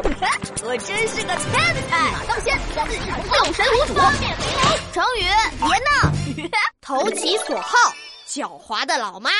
[0.64, 2.12] 我真是个天才！
[2.12, 3.94] 马当先，六神无主。
[4.92, 5.24] 成语
[5.58, 7.76] 别闹，投其所好，
[8.26, 9.30] 狡猾的老妈。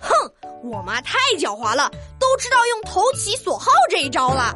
[0.00, 0.08] 哼，
[0.62, 4.54] 我妈太狡猾了，都知道用投其所好这一招了。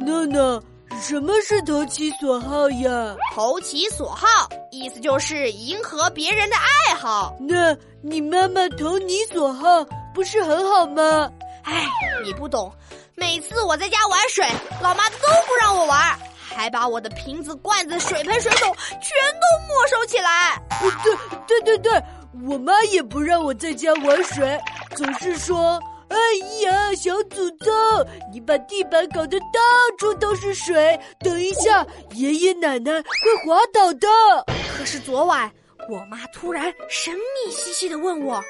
[0.00, 0.62] 娜娜，
[1.00, 3.16] 什么是投其所好呀？
[3.34, 4.26] 投其所好，
[4.70, 7.36] 意思就是迎合别人的爱好。
[7.40, 9.84] 那你妈妈投你所好，
[10.14, 11.30] 不是很好吗？
[11.64, 11.84] 哎，
[12.24, 12.72] 你不懂。
[13.18, 14.46] 每次我在家玩水，
[14.82, 15.16] 老妈都
[15.46, 15.98] 不让我玩，
[16.54, 20.62] 还把我的瓶子、罐子、水盆、水桶全都没收起来。
[21.02, 21.16] 对
[21.46, 22.02] 对对对，
[22.46, 24.60] 我妈也不让我在家玩水，
[24.94, 26.16] 总是说：“哎
[26.62, 27.74] 呀，小祖宗，
[28.30, 29.60] 你把地板搞得到
[29.98, 34.08] 处都是水，等一下爷爷奶奶会滑倒的。”
[34.76, 35.50] 可是昨晚，
[35.88, 38.44] 我妈突然神秘兮兮的问我。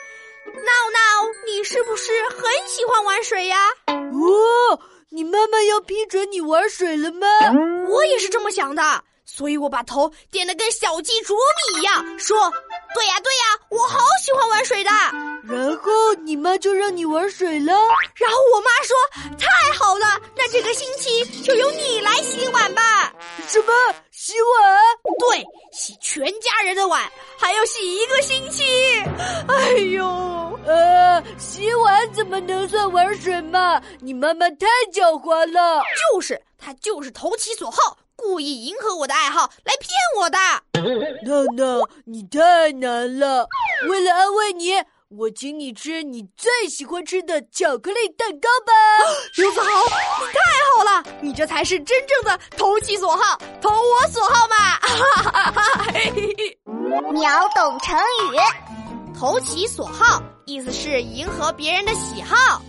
[0.54, 3.56] 闹闹，你是不是很喜欢玩水呀？
[3.88, 7.26] 哦，你妈妈要批准你玩水了吗？
[7.88, 8.82] 我也是这么想的，
[9.24, 12.50] 所以我把头点得跟小鸡啄米一样，说
[12.94, 14.90] ：“对呀，对呀，我好喜欢玩水的。”
[15.46, 17.72] 然后你妈就让你玩水了。
[18.16, 18.96] 然后我妈说
[19.38, 23.12] ：“太好了，那这个星期就由你来洗碗吧。”
[23.46, 23.72] 什么？
[24.26, 24.82] 洗碗？
[25.20, 28.64] 对，洗全家人的碗，还要洗一个星期。
[29.46, 30.04] 哎呦！
[30.66, 33.80] 呃，洗碗怎么能算玩水嘛？
[34.00, 35.80] 你妈妈太狡猾了。
[36.12, 40.38] 就是，她就是投其所好，故意迎合我的爱好来骗我的。
[41.22, 43.46] 闹闹，你太难了。
[43.88, 44.72] 为了安慰你，
[45.08, 48.72] 我请你吃你最喜欢吃的巧克力蛋糕吧。
[49.36, 50.40] 刘子豪，你太
[51.36, 54.56] 这才是真正的投其所好，投我所好嘛。
[57.12, 57.96] 秒懂成
[58.32, 58.36] 语，
[59.18, 60.22] 投其所好。
[60.46, 62.62] 意思是迎合别人的喜好。